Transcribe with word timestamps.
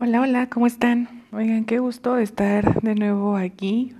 Hola, 0.00 0.20
hola, 0.20 0.48
¿cómo 0.48 0.68
están? 0.68 1.24
Oigan, 1.32 1.64
qué 1.64 1.80
gusto 1.80 2.18
estar 2.18 2.82
de 2.82 2.94
nuevo 2.94 3.36
aquí 3.36 3.96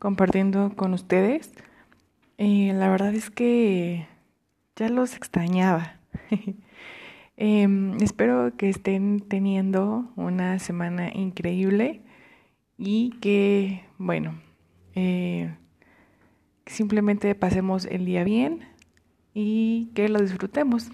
compartiendo 0.00 0.74
con 0.74 0.92
ustedes. 0.92 1.52
Eh, 2.36 2.72
la 2.74 2.90
verdad 2.90 3.14
es 3.14 3.30
que 3.30 4.08
ya 4.74 4.88
los 4.88 5.14
extrañaba. 5.14 6.00
Em, 7.36 7.96
espero 8.02 8.56
que 8.56 8.70
estén 8.70 9.20
teniendo 9.20 10.10
una 10.16 10.58
semana 10.58 11.12
increíble 11.14 12.00
y 12.76 13.10
que, 13.20 13.84
bueno, 13.98 14.40
eh, 14.96 15.54
simplemente 16.64 17.34
pasemos 17.36 17.84
el 17.84 18.04
día 18.04 18.24
bien 18.24 18.64
y 19.32 19.90
que 19.94 20.08
lo 20.08 20.20
disfrutemos. 20.20 20.90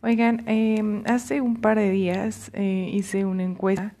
Oigan, 0.00 0.44
em, 0.46 1.02
hace 1.06 1.40
un 1.40 1.56
par 1.56 1.76
de 1.76 1.90
días 1.90 2.52
eh, 2.54 2.88
hice 2.92 3.24
una 3.24 3.42
encuesta 3.42 3.94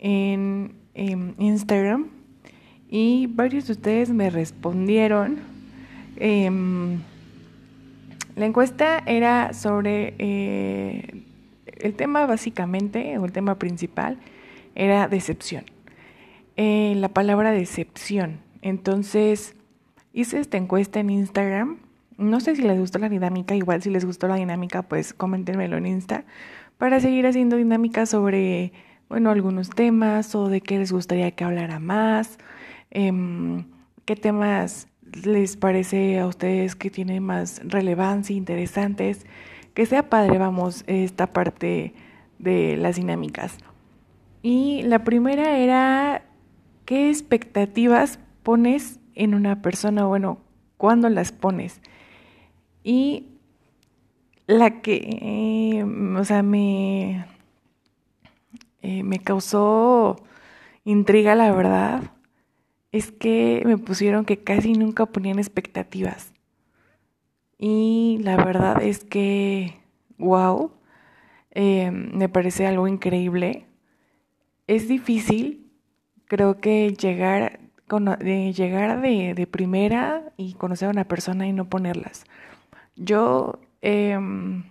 en 0.00 0.74
em, 0.94 1.34
Instagram 1.38 2.08
y 2.88 3.28
varios 3.28 3.68
de 3.68 3.74
ustedes 3.74 4.10
me 4.10 4.28
respondieron. 4.28 5.38
Em, 6.16 6.98
la 8.34 8.46
encuesta 8.46 9.04
era 9.06 9.52
sobre 9.52 10.14
eh, 10.18 11.22
el 11.78 11.94
tema 11.94 12.26
básicamente, 12.26 13.16
o 13.16 13.24
el 13.24 13.30
tema 13.30 13.56
principal, 13.56 14.18
era 14.74 15.06
decepción. 15.06 15.64
Eh, 16.56 16.94
la 16.96 17.08
palabra 17.08 17.52
decepción. 17.52 18.40
Entonces, 18.62 19.54
hice 20.12 20.40
esta 20.40 20.56
encuesta 20.56 20.98
en 20.98 21.10
Instagram 21.10 21.78
no 22.20 22.38
sé 22.40 22.54
si 22.54 22.62
les 22.62 22.78
gustó 22.78 22.98
la 22.98 23.08
dinámica, 23.08 23.54
igual 23.54 23.82
si 23.82 23.90
les 23.90 24.04
gustó 24.04 24.28
la 24.28 24.36
dinámica, 24.36 24.82
pues 24.82 25.14
coméntenmelo 25.14 25.78
en 25.78 25.86
Insta 25.86 26.24
para 26.78 27.00
seguir 27.00 27.26
haciendo 27.26 27.56
dinámicas 27.56 28.10
sobre, 28.10 28.72
bueno, 29.08 29.30
algunos 29.30 29.70
temas 29.70 30.34
o 30.34 30.48
de 30.48 30.60
qué 30.60 30.78
les 30.78 30.92
gustaría 30.92 31.30
que 31.32 31.44
hablara 31.44 31.80
más, 31.80 32.38
em, 32.90 33.64
qué 34.04 34.16
temas 34.16 34.88
les 35.24 35.56
parece 35.56 36.18
a 36.18 36.26
ustedes 36.26 36.76
que 36.76 36.90
tienen 36.90 37.22
más 37.22 37.60
relevancia, 37.64 38.36
interesantes, 38.36 39.26
que 39.74 39.86
sea 39.86 40.08
padre, 40.08 40.38
vamos, 40.38 40.84
esta 40.86 41.26
parte 41.32 41.94
de 42.38 42.76
las 42.76 42.96
dinámicas. 42.96 43.58
Y 44.42 44.82
la 44.82 45.04
primera 45.04 45.58
era, 45.58 46.22
¿qué 46.84 47.10
expectativas 47.10 48.18
pones 48.42 49.00
en 49.14 49.34
una 49.34 49.62
persona? 49.62 50.06
Bueno, 50.06 50.38
¿cuándo 50.76 51.08
las 51.08 51.32
pones? 51.32 51.80
Y 52.82 53.26
la 54.46 54.80
que, 54.82 54.96
eh, 55.22 55.84
o 55.84 56.24
sea, 56.24 56.42
me, 56.42 57.26
eh, 58.82 59.02
me 59.02 59.18
causó 59.18 60.16
intriga, 60.84 61.34
la 61.34 61.52
verdad, 61.52 62.12
es 62.92 63.12
que 63.12 63.62
me 63.64 63.78
pusieron 63.78 64.24
que 64.24 64.42
casi 64.42 64.72
nunca 64.72 65.06
ponían 65.06 65.38
expectativas. 65.38 66.32
Y 67.58 68.18
la 68.22 68.36
verdad 68.36 68.82
es 68.82 69.04
que, 69.04 69.80
wow, 70.18 70.72
eh, 71.52 71.90
me 71.90 72.28
parece 72.28 72.66
algo 72.66 72.88
increíble. 72.88 73.66
Es 74.66 74.88
difícil, 74.88 75.70
creo 76.26 76.58
que 76.60 76.94
llegar, 76.94 77.60
de, 78.18 78.52
llegar 78.52 79.00
de, 79.02 79.34
de 79.34 79.46
primera 79.46 80.32
y 80.36 80.54
conocer 80.54 80.88
a 80.88 80.92
una 80.92 81.04
persona 81.04 81.46
y 81.46 81.52
no 81.52 81.68
ponerlas. 81.68 82.24
Yo, 83.02 83.58
em, 83.80 84.64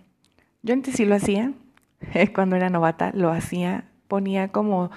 yo 0.62 0.74
antes 0.74 0.94
sí 0.94 1.04
lo 1.04 1.16
hacía, 1.16 1.52
cuando 2.34 2.54
era 2.54 2.70
novata, 2.70 3.10
lo 3.12 3.30
hacía, 3.30 3.90
ponía 4.06 4.52
como 4.52 4.90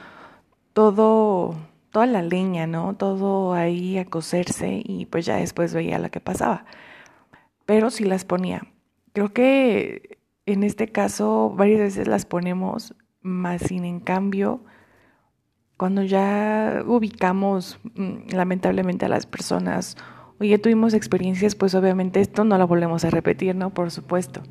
todo, 0.74 1.56
toda 1.92 2.06
la 2.06 2.22
leña, 2.22 2.68
¿no? 2.68 2.96
Todo 2.96 3.54
ahí 3.54 3.98
a 3.98 4.06
coserse 4.06 4.84
y 4.86 5.08
pues 5.08 5.26
ya 5.26 5.38
después 5.38 5.74
veía 5.74 5.98
lo 5.98 6.12
que 6.12 6.20
pasaba. 6.20 6.66
Pero 7.66 7.90
sí 7.90 8.04
las 8.04 8.24
ponía. 8.24 8.62
Creo 9.14 9.34
que 9.34 10.20
en 10.46 10.64
este 10.64 10.90
caso 10.90 11.52
varias 11.56 11.80
veces 11.80 12.08
las 12.08 12.26
ponemos, 12.26 12.96
más 13.22 13.64
sin 13.64 13.84
en 13.84 14.00
cambio, 14.00 14.64
cuando 15.78 16.04
ya 16.04 16.84
ubicamos 16.86 17.80
mm, 17.96 18.30
lamentablemente 18.30 19.06
a 19.06 19.10
las 19.10 19.26
personas 19.26 19.98
o 20.44 20.46
ya 20.46 20.58
tuvimos 20.58 20.94
experiencias, 20.94 21.56
pues 21.56 21.74
obviamente 21.74 22.20
esto 22.20 22.44
no 22.44 22.58
lo 22.58 22.68
volvemos 22.68 23.06
a 23.06 23.10
repetir, 23.10 23.56
¿no? 23.56 23.70
Por 23.70 23.92
supuesto. 23.92 24.44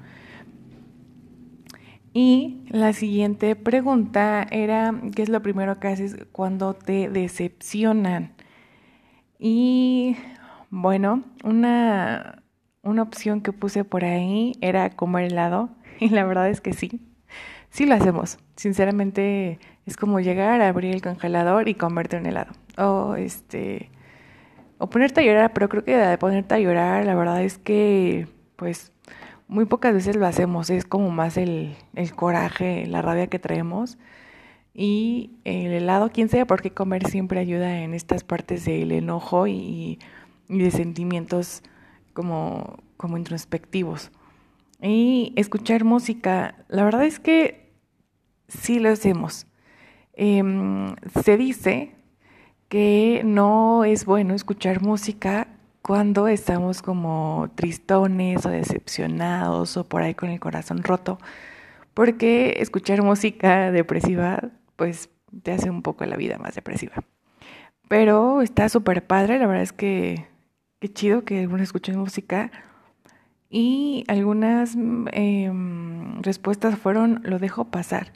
Y 2.15 2.65
la 2.69 2.95
siguiente 2.95 3.57
pregunta 3.57 4.47
era, 4.51 4.95
¿qué 5.15 5.23
es 5.23 5.29
lo 5.29 5.43
primero 5.43 5.79
que 5.79 5.89
haces 5.89 6.17
cuando 6.33 6.73
te 6.73 7.11
decepcionan? 7.11 8.33
Y 9.39 10.17
bueno, 10.71 11.25
una, 11.45 12.43
una 12.83 13.03
opción 13.03 13.43
que 13.43 13.53
puse 13.53 13.85
por 13.85 14.05
ahí 14.05 14.53
era 14.61 14.91
comer 14.91 15.25
helado. 15.33 15.71
Y 16.01 16.09
la 16.09 16.25
verdad 16.25 16.49
es 16.49 16.61
que 16.61 16.73
sí, 16.73 17.01
sí 17.71 17.87
lo 17.87 17.95
hacemos. 17.95 18.39
Sinceramente 18.57 19.61
es 19.87 19.97
como 19.97 20.19
llegar 20.19 20.61
a 20.61 20.69
abrir 20.69 20.93
el 20.93 21.03
congelador 21.03 21.69
y 21.69 21.75
comerte 21.75 22.17
un 22.17 22.27
helado. 22.27 22.53
O 22.77 23.15
este 23.15 23.91
o 24.83 24.91
ponerte 24.91 25.21
a 25.21 25.23
llorar, 25.23 25.53
pero 25.53 25.69
creo 25.69 25.85
que 25.85 25.97
de 25.97 26.19
ponerte 26.19 26.57
a 26.57 26.59
llorar, 26.59 27.07
la 27.07 27.15
verdad 27.15 27.41
es 27.45 27.57
que, 27.57 28.27
pues, 28.57 28.91
muy 29.47 29.65
pocas 29.65 29.95
veces 29.95 30.17
lo 30.17 30.27
hacemos, 30.27 30.71
es 30.71 30.85
como 30.85 31.09
más 31.13 31.37
el, 31.37 31.77
el 31.95 32.13
coraje, 32.17 32.85
la 32.87 33.01
rabia 33.01 33.29
que 33.29 33.39
traemos. 33.39 33.97
Y 34.75 35.37
el 35.45 35.71
helado, 35.71 36.11
quién 36.13 36.29
sabe 36.29 36.47
por 36.47 36.63
qué 36.63 36.73
comer 36.73 37.07
siempre 37.07 37.39
ayuda 37.39 37.79
en 37.83 37.95
estas 37.95 38.25
partes 38.25 38.65
del 38.65 38.91
enojo 38.91 39.47
y, 39.47 40.01
y 40.49 40.59
de 40.59 40.73
sentimientos 40.73 41.63
como, 42.13 42.79
como 42.97 43.17
introspectivos. 43.17 44.11
Y 44.81 45.33
escuchar 45.37 45.85
música, 45.85 46.57
la 46.67 46.83
verdad 46.83 47.05
es 47.05 47.21
que 47.21 47.71
sí 48.49 48.81
lo 48.81 48.89
hacemos. 48.89 49.47
Em, 50.15 50.97
se 51.23 51.37
dice 51.37 52.02
que 52.73 53.21
no 53.23 53.85
es 53.85 54.07
bueno 54.07 54.33
escuchar 54.33 54.81
música 54.81 55.47
cuando 55.83 56.27
estamos 56.27 56.81
como 56.81 57.51
tristones 57.55 58.47
o 58.47 58.49
decepcionados 58.49 59.77
o 59.77 59.85
por 59.85 60.01
ahí 60.01 60.15
con 60.15 60.31
el 60.31 60.41
corazón 60.41 60.83
roto, 60.83 61.19
porque 61.93 62.55
escuchar 62.61 63.03
música 63.03 63.71
depresiva 63.71 64.41
pues 64.77 65.11
te 65.43 65.53
hace 65.53 65.69
un 65.69 65.83
poco 65.83 66.07
la 66.07 66.17
vida 66.17 66.39
más 66.39 66.55
depresiva. 66.55 66.95
Pero 67.89 68.41
está 68.41 68.71
súper 68.71 69.07
padre, 69.07 69.39
la 69.39 69.47
verdad 69.47 69.65
es 69.65 69.75
que 69.75 70.25
qué 70.81 70.91
chido 70.91 71.27
que 71.27 71.41
algunos 71.41 71.65
escuchen 71.65 71.99
música. 71.99 72.51
Y 73.51 74.05
algunas 74.09 74.77
em, 75.13 76.23
respuestas 76.23 76.79
fueron 76.79 77.21
lo 77.23 77.39
dejo 77.39 77.67
pasar. 77.67 78.15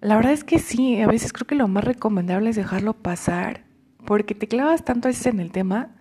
La 0.00 0.16
verdad 0.16 0.32
es 0.32 0.44
que 0.44 0.58
sí, 0.58 1.00
a 1.00 1.06
veces 1.06 1.32
creo 1.32 1.46
que 1.46 1.54
lo 1.54 1.68
más 1.68 1.84
recomendable 1.84 2.50
es 2.50 2.56
dejarlo 2.56 2.94
pasar, 2.94 3.64
porque 4.06 4.34
te 4.34 4.48
clavas 4.48 4.84
tanto 4.84 5.08
a 5.08 5.10
veces 5.10 5.26
en 5.26 5.40
el 5.40 5.52
tema 5.52 5.94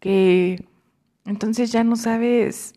que 0.00 0.66
entonces 1.26 1.72
ya 1.72 1.84
no 1.84 1.96
sabes, 1.96 2.74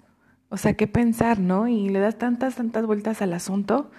o 0.49 0.57
sea, 0.57 0.75
qué 0.75 0.87
pensar, 0.87 1.39
¿no? 1.39 1.67
Y 1.67 1.89
le 1.89 1.99
das 1.99 2.17
tantas, 2.17 2.55
tantas 2.55 2.85
vueltas 2.85 3.21
al 3.21 3.33
asunto 3.33 3.91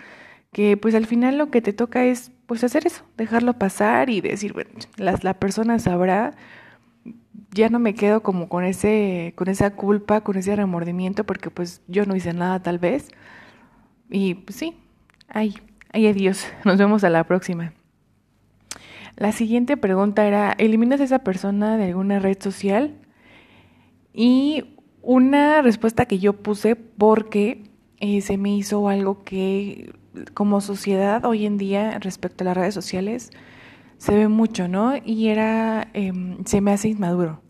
que 0.52 0.76
pues 0.78 0.94
al 0.94 1.06
final 1.06 1.38
lo 1.38 1.50
que 1.50 1.62
te 1.62 1.72
toca 1.74 2.04
es 2.06 2.32
pues 2.46 2.64
hacer 2.64 2.86
eso, 2.86 3.04
dejarlo 3.18 3.58
pasar 3.58 4.10
y 4.10 4.20
decir, 4.22 4.52
bueno, 4.54 4.70
la, 4.98 5.18
la 5.22 5.34
persona 5.40 5.78
sabrá, 5.80 6.32
ya 7.52 7.68
no 7.68 7.78
me 7.78 7.94
quedo 7.94 8.22
como 8.22 8.48
con 8.48 8.64
ese, 8.64 9.32
con 9.36 9.48
esa 9.48 9.70
culpa, 9.76 10.22
con 10.22 10.36
ese 10.36 10.56
remordimiento, 10.56 11.24
porque 11.24 11.50
pues 11.50 11.82
yo 11.88 12.06
no 12.06 12.16
hice 12.16 12.32
nada 12.32 12.62
tal 12.62 12.78
vez. 12.78 13.08
Y 14.10 14.34
pues 14.34 14.56
sí, 14.58 14.76
ahí. 15.28 15.54
Ay, 15.94 16.08
adiós. 16.08 16.44
Nos 16.64 16.76
vemos 16.76 17.04
a 17.04 17.08
la 17.08 17.22
próxima. 17.22 17.72
La 19.14 19.30
siguiente 19.30 19.76
pregunta 19.76 20.26
era, 20.26 20.50
¿eliminas 20.58 21.00
a 21.00 21.04
esa 21.04 21.20
persona 21.20 21.76
de 21.76 21.84
alguna 21.84 22.18
red 22.18 22.36
social? 22.40 22.96
Y 24.12 24.74
una 25.02 25.62
respuesta 25.62 26.06
que 26.06 26.18
yo 26.18 26.32
puse 26.32 26.74
porque 26.74 27.70
eh, 28.00 28.22
se 28.22 28.38
me 28.38 28.56
hizo 28.56 28.88
algo 28.88 29.22
que 29.22 29.92
como 30.34 30.60
sociedad 30.60 31.24
hoy 31.24 31.46
en 31.46 31.58
día 31.58 32.00
respecto 32.00 32.42
a 32.42 32.46
las 32.46 32.56
redes 32.56 32.74
sociales 32.74 33.30
se 33.98 34.16
ve 34.16 34.26
mucho, 34.26 34.66
¿no? 34.66 34.94
Y 34.96 35.28
era, 35.28 35.90
em, 35.92 36.44
se 36.44 36.60
me 36.60 36.72
hace 36.72 36.88
inmaduro. 36.88 37.40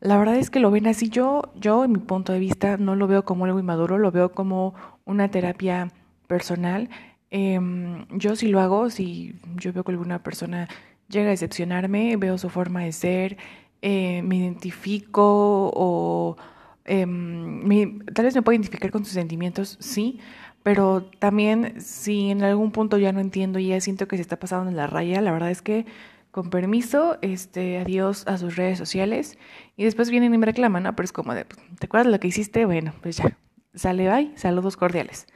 La 0.00 0.16
verdad 0.16 0.36
es 0.36 0.48
que 0.48 0.60
lo 0.60 0.70
ven 0.70 0.86
así. 0.86 1.10
Yo, 1.10 1.52
yo, 1.56 1.84
en 1.84 1.92
mi 1.92 1.98
punto 1.98 2.32
de 2.32 2.38
vista, 2.38 2.78
no 2.78 2.96
lo 2.96 3.06
veo 3.06 3.26
como 3.26 3.44
algo 3.44 3.60
inmaduro, 3.60 3.98
lo 3.98 4.10
veo 4.12 4.32
como 4.32 4.74
una 5.04 5.30
terapia 5.30 5.88
personal 6.26 6.88
Em, 7.30 8.06
yo 8.10 8.36
sí 8.36 8.48
lo 8.48 8.60
hago, 8.60 8.90
si 8.90 9.34
yo 9.56 9.72
veo 9.72 9.84
que 9.84 9.92
alguna 9.92 10.22
persona 10.22 10.68
llega 11.08 11.28
a 11.28 11.30
decepcionarme, 11.30 12.16
veo 12.16 12.38
su 12.38 12.48
forma 12.50 12.82
de 12.84 12.92
ser, 12.92 13.36
eh, 13.82 14.22
me 14.22 14.36
identifico 14.36 15.70
o 15.74 16.36
em, 16.84 18.00
tal 18.14 18.24
vez 18.24 18.34
me 18.34 18.42
puedo 18.42 18.54
identificar 18.54 18.90
con 18.90 19.04
sus 19.04 19.14
sentimientos, 19.14 19.76
sí, 19.80 20.20
pero 20.62 21.04
también 21.18 21.80
si 21.80 22.30
en 22.30 22.42
algún 22.42 22.72
punto 22.72 22.98
ya 22.98 23.12
no 23.12 23.20
entiendo 23.20 23.58
y 23.58 23.68
ya 23.68 23.80
siento 23.80 24.08
que 24.08 24.16
se 24.16 24.22
está 24.22 24.38
pasando 24.38 24.70
en 24.70 24.76
la 24.76 24.86
raya, 24.86 25.20
la 25.20 25.32
verdad 25.32 25.50
es 25.50 25.62
que 25.62 25.86
con 26.30 26.50
permiso, 26.50 27.18
este, 27.22 27.78
adiós 27.78 28.26
a 28.26 28.36
sus 28.36 28.56
redes 28.56 28.76
sociales 28.78 29.38
y 29.76 29.84
después 29.84 30.10
vienen 30.10 30.34
y 30.34 30.38
me 30.38 30.46
reclaman, 30.46 30.82
¿no? 30.82 30.94
Pero 30.94 31.04
es 31.04 31.12
como 31.12 31.34
de, 31.34 31.46
pues, 31.46 31.58
¿te 31.78 31.86
acuerdas 31.86 32.06
de 32.06 32.12
lo 32.12 32.20
que 32.20 32.28
hiciste? 32.28 32.66
Bueno, 32.66 32.92
pues 33.00 33.16
ya, 33.16 33.38
sale, 33.74 34.10
bye, 34.10 34.32
saludos 34.36 34.76
cordiales. 34.76 35.26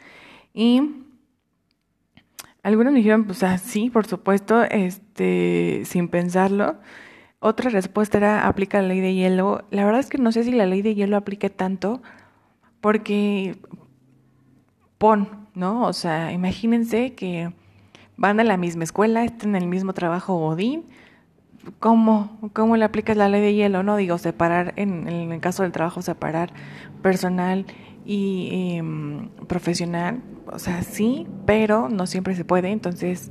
Y 0.52 0.82
algunos 2.62 2.92
me 2.92 2.98
dijeron, 2.98 3.24
pues 3.24 3.42
ah, 3.42 3.58
sí, 3.58 3.90
por 3.90 4.06
supuesto, 4.06 4.62
este, 4.62 5.82
sin 5.84 6.08
pensarlo. 6.08 6.76
Otra 7.38 7.70
respuesta 7.70 8.18
era, 8.18 8.46
aplica 8.46 8.82
la 8.82 8.88
ley 8.88 9.00
de 9.00 9.14
hielo. 9.14 9.64
La 9.70 9.84
verdad 9.84 10.00
es 10.00 10.08
que 10.10 10.18
no 10.18 10.30
sé 10.30 10.44
si 10.44 10.52
la 10.52 10.66
ley 10.66 10.82
de 10.82 10.94
hielo 10.94 11.16
aplique 11.16 11.48
tanto, 11.48 12.02
porque 12.80 13.56
pon, 14.98 15.48
¿no? 15.54 15.86
O 15.86 15.92
sea, 15.94 16.32
imagínense 16.32 17.14
que 17.14 17.52
van 18.16 18.40
a 18.40 18.44
la 18.44 18.58
misma 18.58 18.84
escuela, 18.84 19.24
están 19.24 19.56
en 19.56 19.62
el 19.62 19.68
mismo 19.68 19.94
trabajo 19.94 20.36
Godín. 20.36 20.84
¿Cómo, 21.78 22.38
¿Cómo 22.52 22.76
le 22.76 22.84
aplicas 22.84 23.16
la 23.16 23.28
ley 23.28 23.40
de 23.40 23.54
hielo? 23.54 23.82
No 23.82 23.96
digo 23.96 24.18
separar, 24.18 24.74
en, 24.76 25.08
en 25.08 25.32
el 25.32 25.40
caso 25.40 25.62
del 25.62 25.72
trabajo, 25.72 26.02
separar 26.02 26.52
personal 27.02 27.66
y 28.10 28.76
em, 28.76 29.28
profesional. 29.46 30.20
O 30.46 30.58
sea, 30.58 30.82
sí, 30.82 31.28
pero 31.46 31.88
no 31.88 32.08
siempre 32.08 32.34
se 32.34 32.44
puede. 32.44 32.72
Entonces, 32.72 33.30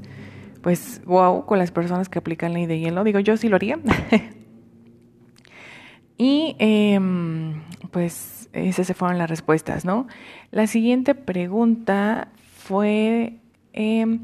pues, 0.62 1.02
wow, 1.06 1.46
con 1.46 1.60
las 1.60 1.72
personas 1.72 2.08
que 2.08 2.20
aplican 2.20 2.54
ley 2.54 2.66
de 2.66 2.80
hielo. 2.80 3.04
Digo, 3.04 3.20
yo 3.20 3.36
sí 3.36 3.50
lo 3.50 3.58
haría. 3.58 3.78
y 6.18 6.56
em, 6.60 7.62
pues 7.92 8.48
esas 8.54 8.88
se 8.88 8.94
fueron 8.94 9.18
las 9.18 9.30
respuestas, 9.30 9.84
¿no? 9.84 10.08
La 10.50 10.66
siguiente 10.66 11.14
pregunta 11.14 12.30
fue, 12.56 13.36
eh, 13.74 14.20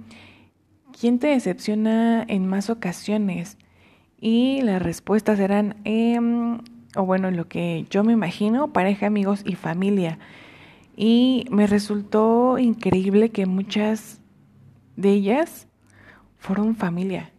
¿quién 0.98 1.20
te 1.20 1.28
decepciona 1.28 2.24
en 2.30 2.48
más 2.48 2.70
ocasiones? 2.70 3.58
Y 4.22 4.62
las 4.62 4.82
respuestas 4.82 5.38
eran, 5.42 5.76
em, 5.84 6.60
o 6.96 7.06
bueno, 7.06 7.30
lo 7.30 7.50
que 7.50 7.86
yo 7.90 8.06
me 8.06 8.14
imagino, 8.14 8.72
pareja, 8.72 9.08
amigos 9.08 9.42
y 9.46 9.56
familia. 9.56 10.18
Y 10.96 11.46
me 11.52 11.68
resultó 11.68 12.58
increíble 12.58 13.30
que 13.30 13.46
muchas 13.46 14.22
de 14.96 15.12
ellas 15.12 15.68
fueron 16.38 16.76
familia. 16.76 17.32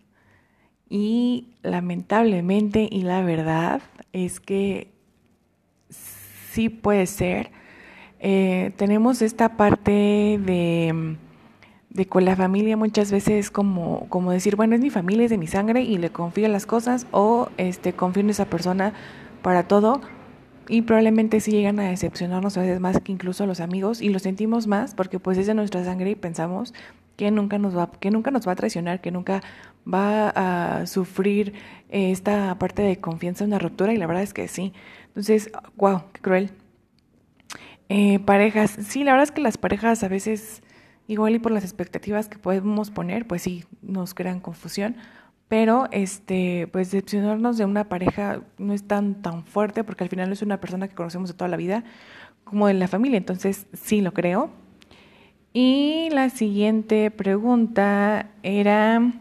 Y 0.88 1.49
lamentablemente, 1.62 2.88
y 2.91 3.03
la 3.03 3.23
verdad 3.23 3.81
es 4.12 4.41
que 4.41 4.93
sí 5.88 6.69
puede 6.69 7.06
ser. 7.06 7.50
Eh, 8.19 8.73
tenemos 8.76 9.23
esta 9.23 9.56
parte 9.56 9.91
de, 9.91 11.17
de 11.91 12.06
con 12.06 12.25
la 12.25 12.37
familia 12.37 12.76
muchas 12.76 13.11
veces 13.11 13.50
como, 13.50 14.06
como 14.08 14.32
decir, 14.32 14.56
bueno, 14.56 14.75
es 14.75 14.81
mi 14.81 14.91
familia, 14.91 15.25
es 15.25 15.31
de 15.31 15.38
mi 15.38 15.47
sangre 15.47 15.82
y 15.82 15.99
le 15.99 16.11
confío 16.11 16.49
las 16.49 16.67
cosas 16.67 17.06
o 17.11 17.49
este, 17.56 17.94
confío 17.94 18.23
en 18.23 18.31
esa 18.31 18.47
persona 18.47 18.93
para 19.43 19.67
todo 19.67 20.00
y 20.69 20.83
probablemente 20.83 21.41
sí 21.41 21.51
llegan 21.51 21.79
a 21.81 21.89
decepcionarnos 21.89 22.57
a 22.57 22.63
veces 22.63 22.81
más 22.81 23.01
que 23.01 23.13
incluso 23.13 23.47
los 23.47 23.61
amigos 23.61 24.01
y 24.01 24.09
lo 24.09 24.19
sentimos 24.19 24.67
más 24.67 24.95
porque 24.95 25.19
pues 25.19 25.39
es 25.39 25.47
de 25.47 25.55
nuestra 25.55 25.85
sangre 25.85 26.11
y 26.11 26.15
pensamos 26.15 26.75
que 27.17 27.31
nunca 27.31 27.59
nos 27.59 27.77
va 27.77 27.91
que 27.93 28.11
nunca 28.11 28.31
nos 28.31 28.47
va 28.47 28.53
a 28.53 28.57
traicionar, 28.57 29.01
que 29.01 29.11
nunca 29.11 29.43
va 29.93 30.31
a 30.31 30.87
sufrir 30.87 31.55
esta 31.89 32.59
parte 32.59 32.83
de 32.83 33.01
confianza 33.01 33.45
una 33.45 33.59
ruptura 33.59 33.93
y 33.93 33.97
la 33.97 34.07
verdad 34.07 34.23
es 34.23 34.35
que 34.35 34.49
sí. 34.49 34.73
Entonces, 35.09 35.51
wow, 35.77 36.03
qué 36.13 36.21
cruel. 36.21 36.51
Eh, 37.89 38.19
parejas, 38.19 38.77
sí, 38.87 39.05
la 39.05 39.13
verdad 39.13 39.25
es 39.25 39.31
que 39.31 39.41
las 39.41 39.59
parejas 39.59 40.03
a 40.03 40.09
veces, 40.09 40.63
igual 41.07 41.37
y 41.37 41.39
por 41.39 41.53
las 41.53 41.65
expectativas 41.65 42.29
que 42.29 42.39
podemos 42.39 42.91
poner, 42.91 43.27
pues 43.27 43.43
sí, 43.43 43.65
nos 43.83 44.13
crean 44.15 44.41
confusión. 44.41 44.97
Pero, 45.48 45.88
este, 45.93 46.69
pues 46.72 46.90
decepcionarnos 46.90 47.56
de 47.56 47.64
una 47.64 47.88
pareja 47.88 48.43
no 48.58 48.72
es 48.72 48.87
tan, 48.87 49.22
tan 49.22 49.44
fuerte 49.44 49.84
porque 49.84 50.04
al 50.04 50.10
final 50.10 50.32
es 50.32 50.43
una 50.43 50.60
persona 50.60 50.88
que 50.88 50.94
conocemos 50.94 51.28
de 51.28 51.34
toda 51.37 51.48
la 51.48 51.56
vida 51.56 51.84
como 52.44 52.66
de 52.66 52.75
la 52.75 52.88
familia. 52.88 53.19
Entonces, 53.19 53.66
sí 53.72 54.00
lo 54.00 54.12
creo. 54.12 54.50
Y 55.52 56.08
la 56.10 56.31
siguiente 56.31 57.10
pregunta 57.10 58.31
era, 58.43 59.12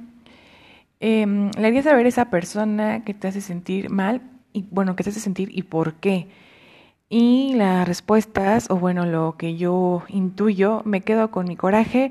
eh, 0.99 1.25
¿le 1.57 1.67
haría 1.67 1.83
saber 1.83 2.05
a 2.05 2.09
esa 2.09 2.29
persona 2.29 3.03
que 3.03 3.13
te 3.13 3.27
hace 3.27 3.41
sentir 3.41 3.89
mal? 3.89 4.21
y 4.55 4.65
bueno, 4.71 4.95
qué 4.95 5.03
te 5.03 5.09
hace 5.09 5.19
sentir 5.19 5.49
y 5.51 5.63
por 5.63 5.95
qué. 5.95 6.29
Y 7.09 7.53
las 7.55 7.87
respuestas, 7.87 8.69
o 8.71 8.77
bueno, 8.77 9.05
lo 9.05 9.35
que 9.37 9.55
yo 9.55 10.03
intuyo, 10.07 10.81
me 10.85 11.01
quedo 11.01 11.29
con 11.29 11.47
mi 11.47 11.55
coraje 11.55 12.09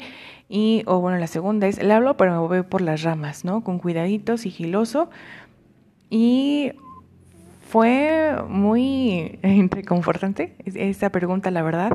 y, 0.48 0.84
o 0.86 1.00
bueno, 1.00 1.18
la 1.18 1.26
segunda 1.26 1.66
es, 1.66 1.82
le 1.82 1.92
hablo 1.92 2.16
pero 2.16 2.32
me 2.32 2.46
voy 2.46 2.62
por 2.62 2.80
las 2.80 3.02
ramas, 3.02 3.44
¿no? 3.44 3.64
Con 3.64 3.78
cuidadito, 3.80 4.36
sigiloso. 4.36 5.10
Y 6.10 6.72
fue 7.68 8.36
muy 8.48 9.40
reconfortante 9.70 10.54
esa 10.64 11.10
pregunta, 11.10 11.50
la 11.50 11.62
verdad, 11.62 11.92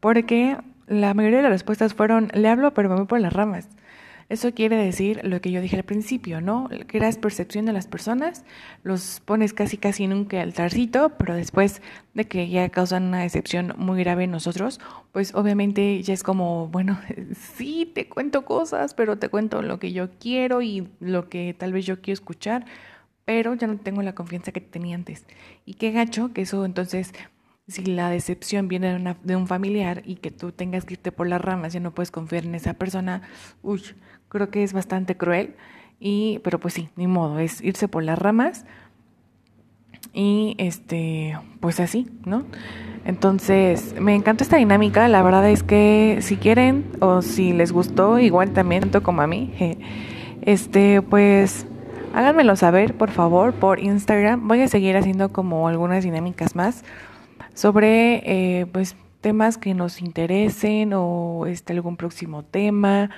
porque 0.00 0.56
la 0.86 1.12
mayoría 1.12 1.38
de 1.38 1.42
las 1.42 1.52
respuestas 1.52 1.92
fueron, 1.92 2.30
le 2.32 2.48
hablo 2.48 2.72
pero 2.72 2.88
me 2.88 2.96
voy 2.96 3.06
por 3.06 3.20
las 3.20 3.32
ramas. 3.34 3.68
Eso 4.28 4.52
quiere 4.52 4.76
decir 4.76 5.20
lo 5.24 5.40
que 5.40 5.50
yo 5.50 5.62
dije 5.62 5.76
al 5.76 5.84
principio, 5.84 6.42
¿no? 6.42 6.68
Creas 6.86 7.16
percepción 7.16 7.64
de 7.64 7.72
las 7.72 7.86
personas, 7.86 8.44
los 8.82 9.20
pones 9.24 9.54
casi 9.54 9.78
casi 9.78 10.04
en 10.04 10.12
un 10.12 10.28
altarcito, 10.36 11.16
pero 11.16 11.34
después 11.34 11.80
de 12.12 12.26
que 12.26 12.50
ya 12.50 12.68
causan 12.68 13.04
una 13.04 13.22
decepción 13.22 13.72
muy 13.78 13.98
grave 14.00 14.24
en 14.24 14.30
nosotros, 14.30 14.80
pues 15.12 15.34
obviamente 15.34 16.02
ya 16.02 16.12
es 16.12 16.22
como, 16.22 16.68
bueno, 16.68 17.00
sí, 17.56 17.90
te 17.94 18.08
cuento 18.08 18.44
cosas, 18.44 18.92
pero 18.92 19.18
te 19.18 19.30
cuento 19.30 19.62
lo 19.62 19.78
que 19.78 19.92
yo 19.92 20.10
quiero 20.18 20.60
y 20.60 20.88
lo 21.00 21.30
que 21.30 21.54
tal 21.58 21.72
vez 21.72 21.86
yo 21.86 22.02
quiero 22.02 22.14
escuchar, 22.14 22.66
pero 23.24 23.54
ya 23.54 23.66
no 23.66 23.78
tengo 23.78 24.02
la 24.02 24.14
confianza 24.14 24.52
que 24.52 24.60
tenía 24.60 24.94
antes. 24.94 25.24
Y 25.64 25.74
qué 25.74 25.90
gacho 25.90 26.34
que 26.34 26.42
eso 26.42 26.66
entonces 26.66 27.14
si 27.68 27.84
la 27.84 28.08
decepción 28.08 28.66
viene 28.66 28.88
de, 28.88 28.96
una, 28.96 29.16
de, 29.22 29.36
un 29.36 29.46
familiar 29.46 30.02
y 30.06 30.16
que 30.16 30.30
tú 30.30 30.52
tengas 30.52 30.84
que 30.84 30.94
irte 30.94 31.12
por 31.12 31.28
las 31.28 31.40
ramas, 31.40 31.74
ya 31.74 31.80
no 31.80 31.92
puedes 31.92 32.10
confiar 32.10 32.44
en 32.44 32.54
esa 32.54 32.74
persona, 32.74 33.22
uy, 33.62 33.82
creo 34.28 34.50
que 34.50 34.62
es 34.64 34.72
bastante 34.72 35.16
cruel. 35.16 35.54
Y, 36.00 36.40
pero 36.44 36.58
pues 36.60 36.74
sí, 36.74 36.88
ni 36.96 37.06
modo, 37.06 37.38
es 37.38 37.60
irse 37.60 37.88
por 37.88 38.02
las 38.02 38.18
ramas. 38.18 38.64
Y 40.14 40.54
este, 40.58 41.36
pues 41.60 41.80
así, 41.80 42.08
¿no? 42.24 42.44
Entonces, 43.04 43.94
me 44.00 44.14
encanta 44.14 44.44
esta 44.44 44.56
dinámica. 44.56 45.06
La 45.08 45.22
verdad 45.22 45.48
es 45.50 45.62
que 45.62 46.18
si 46.20 46.36
quieren 46.36 46.86
o 47.00 47.20
si 47.20 47.52
les 47.52 47.72
gustó, 47.72 48.18
igual 48.18 48.52
también, 48.52 48.82
tanto 48.82 49.02
como 49.02 49.22
a 49.22 49.26
mí, 49.26 49.52
este, 50.42 51.02
pues 51.02 51.66
háganmelo 52.14 52.56
saber, 52.56 52.94
por 52.94 53.10
favor, 53.10 53.52
por 53.54 53.80
Instagram. 53.80 54.46
Voy 54.48 54.62
a 54.62 54.68
seguir 54.68 54.96
haciendo 54.96 55.30
como 55.30 55.68
algunas 55.68 56.04
dinámicas 56.04 56.54
más 56.54 56.84
sobre 57.54 58.22
eh, 58.60 58.66
pues 58.66 58.96
temas 59.20 59.58
que 59.58 59.74
nos 59.74 60.00
interesen 60.00 60.92
o 60.94 61.46
este 61.46 61.72
algún 61.72 61.96
próximo 61.96 62.44
tema 62.44 63.10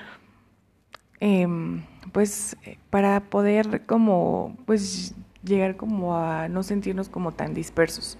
em, 1.20 1.84
pues 2.12 2.56
para 2.88 3.20
poder 3.20 3.84
como 3.86 4.56
pues 4.66 5.14
llegar 5.44 5.76
como 5.76 6.16
a 6.16 6.48
no 6.48 6.62
sentirnos 6.62 7.08
como 7.08 7.32
tan 7.32 7.54
dispersos. 7.54 8.18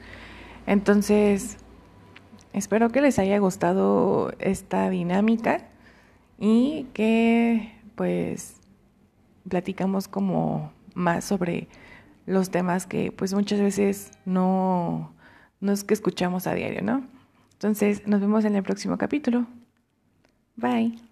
Entonces 0.67 1.57
espero 2.53 2.91
que 2.91 3.01
les 3.01 3.19
haya 3.19 3.39
gustado 3.39 4.33
esta 4.39 4.91
dinámica 4.91 5.69
y 6.39 6.87
que 6.95 7.75
pues 7.95 8.61
platicamos 9.49 10.09
como 10.09 10.73
más 10.95 11.25
sobre 11.25 11.69
los 12.27 12.51
temas 12.51 12.87
que 12.87 13.13
pues 13.13 13.35
muchas 13.35 13.61
veces 13.61 14.13
no 14.25 15.13
no 15.61 15.73
es 15.73 15.85
que 15.85 15.95
escuchamos 15.95 16.47
a 16.47 16.55
diario, 16.55 16.83
¿no? 16.83 17.07
Entonces, 17.53 18.07
nos 18.07 18.21
vemos 18.21 18.45
en 18.45 18.57
el 18.57 18.63
próximo 18.63 18.97
capítulo. 18.99 19.47
Bye. 20.57 21.10